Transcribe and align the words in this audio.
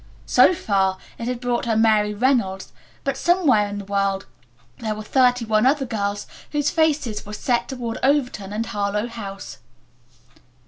So 0.25 0.55
far 0.55 0.97
it 1.19 1.27
had 1.27 1.39
brought 1.39 1.65
her 1.67 1.77
Mary 1.77 2.11
Reynolds, 2.11 2.73
but 3.03 3.15
somewhere 3.17 3.67
in 3.67 3.77
the 3.77 3.85
world 3.85 4.25
there 4.79 4.95
were 4.95 5.03
thirty 5.03 5.45
one 5.45 5.67
other 5.67 5.85
girls 5.85 6.25
whose 6.53 6.71
faces 6.71 7.23
were 7.23 7.33
set 7.33 7.67
toward 7.69 7.99
Overton 8.01 8.51
and 8.51 8.65
Harlowe 8.65 9.05
House. 9.07 9.59